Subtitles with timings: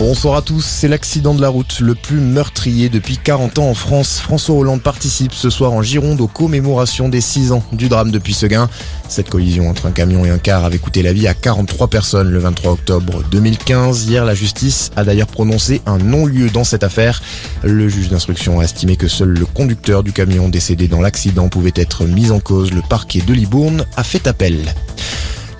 [0.00, 3.74] Bonsoir à tous, c'est l'accident de la route le plus meurtrier depuis 40 ans en
[3.74, 4.18] France.
[4.18, 8.32] François Hollande participe ce soir en Gironde aux commémorations des 6 ans du drame depuis
[8.32, 8.70] Seguin.
[9.10, 12.30] Cette collision entre un camion et un car avait coûté la vie à 43 personnes
[12.30, 14.06] le 23 octobre 2015.
[14.06, 17.20] Hier, la justice a d'ailleurs prononcé un non-lieu dans cette affaire.
[17.62, 21.74] Le juge d'instruction a estimé que seul le conducteur du camion décédé dans l'accident pouvait
[21.76, 22.72] être mis en cause.
[22.72, 24.74] Le parquet de Libourne a fait appel.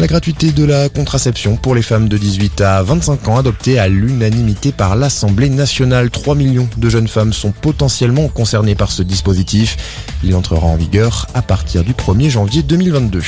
[0.01, 3.87] La gratuité de la contraception pour les femmes de 18 à 25 ans adoptée à
[3.87, 6.09] l'unanimité par l'Assemblée nationale.
[6.09, 9.77] 3 millions de jeunes femmes sont potentiellement concernées par ce dispositif.
[10.25, 13.21] Il entrera en vigueur à partir du 1er janvier 2022.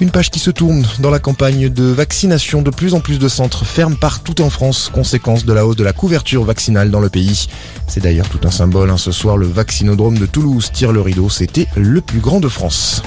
[0.00, 2.62] Une page qui se tourne dans la campagne de vaccination.
[2.62, 5.84] De plus en plus de centres ferment partout en France, conséquence de la hausse de
[5.84, 7.46] la couverture vaccinale dans le pays.
[7.88, 8.88] C'est d'ailleurs tout un symbole.
[8.88, 8.96] Hein.
[8.96, 11.28] Ce soir, le vaccinodrome de Toulouse tire le rideau.
[11.28, 13.02] C'était le plus grand de France.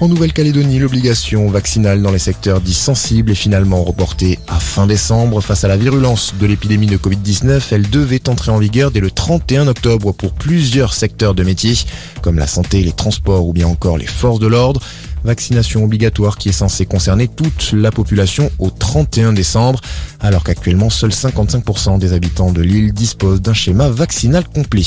[0.00, 5.40] En Nouvelle-Calédonie, l'obligation vaccinale dans les secteurs dits sensibles est finalement reportée à fin décembre.
[5.40, 9.10] Face à la virulence de l'épidémie de Covid-19, elle devait entrer en vigueur dès le
[9.10, 11.78] 31 octobre pour plusieurs secteurs de métiers,
[12.22, 14.80] comme la santé, les transports ou bien encore les forces de l'ordre.
[15.22, 19.80] Vaccination obligatoire qui est censée concerner toute la population au 31 décembre,
[20.20, 24.82] alors qu'actuellement seuls 55% des habitants de l'île disposent d'un schéma vaccinal complet.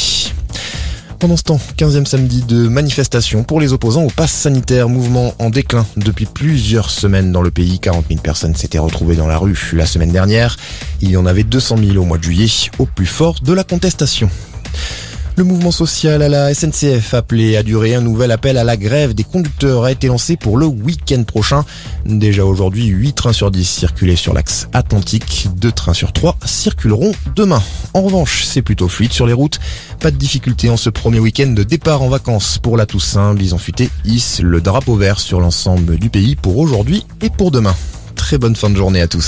[1.20, 5.50] Pendant ce temps, 15e samedi de manifestation pour les opposants au pass sanitaire, mouvement en
[5.50, 7.80] déclin depuis plusieurs semaines dans le pays.
[7.80, 10.58] 40 000 personnes s'étaient retrouvées dans la rue la semaine dernière.
[11.02, 13.64] Il y en avait 200 000 au mois de juillet, au plus fort de la
[13.64, 14.30] contestation.
[15.38, 19.14] Le mouvement social à la SNCF appelé à durer un nouvel appel à la grève
[19.14, 21.64] des conducteurs a été lancé pour le week-end prochain.
[22.06, 27.12] Déjà aujourd'hui, 8 trains sur 10 circulaient sur l'axe Atlantique, 2 trains sur 3 circuleront
[27.36, 27.62] demain.
[27.94, 29.60] En revanche, c'est plutôt fluide sur les routes.
[30.00, 33.36] Pas de difficulté en ce premier week-end de départ en vacances pour la Toussaint.
[33.36, 37.76] Bison Futé hisse le drapeau vert sur l'ensemble du pays pour aujourd'hui et pour demain.
[38.16, 39.26] Très bonne fin de journée à tous.